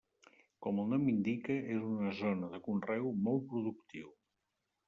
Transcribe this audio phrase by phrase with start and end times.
[0.65, 4.11] Com el nom indica, és una zona de conreu molt productiu.